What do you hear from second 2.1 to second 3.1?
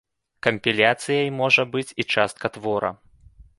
частка твора.